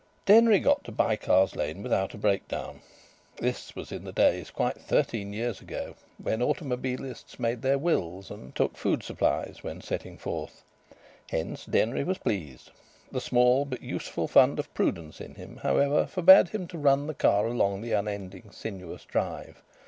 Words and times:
Denry 0.25 0.57
got 0.57 0.83
to 0.85 0.91
Bycars 0.91 1.55
Lane 1.55 1.83
without 1.83 2.15
a 2.15 2.17
breakdown. 2.17 2.81
This 3.37 3.75
was 3.75 3.91
in 3.91 4.03
the 4.03 4.11
days, 4.11 4.49
quite 4.49 4.77
thirteen 4.81 5.31
years 5.31 5.61
ago, 5.61 5.93
when 6.17 6.41
automobilists 6.41 7.37
made 7.37 7.61
their 7.61 7.77
wills 7.77 8.31
and 8.31 8.55
took 8.55 8.75
food 8.75 9.03
supplies 9.03 9.59
when 9.61 9.79
setting 9.79 10.17
forth. 10.17 10.63
Hence 11.29 11.65
Denry 11.65 12.03
was 12.03 12.17
pleased. 12.17 12.71
The 13.11 13.21
small 13.21 13.63
but 13.63 13.83
useful 13.83 14.27
fund 14.27 14.57
of 14.57 14.73
prudence 14.73 15.21
in 15.21 15.35
him, 15.35 15.57
however, 15.57 16.07
forbade 16.07 16.49
him 16.49 16.65
to 16.69 16.79
run 16.79 17.05
the 17.05 17.13
car 17.13 17.45
along 17.45 17.81
the 17.83 17.91
unending 17.91 18.49
sinuous 18.49 19.05
drive. 19.05 19.61